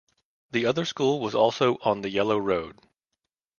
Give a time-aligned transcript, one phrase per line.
[0.49, 2.79] The other school was also on the Yellow Road.